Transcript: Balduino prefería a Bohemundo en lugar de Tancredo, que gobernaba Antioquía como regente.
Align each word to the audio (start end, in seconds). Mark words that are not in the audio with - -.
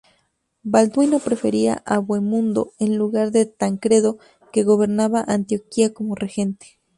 Balduino 0.63 1.19
prefería 1.19 1.83
a 1.85 1.99
Bohemundo 1.99 2.73
en 2.79 2.97
lugar 2.97 3.29
de 3.29 3.45
Tancredo, 3.45 4.17
que 4.51 4.63
gobernaba 4.63 5.23
Antioquía 5.27 5.93
como 5.93 6.15
regente. 6.15 6.79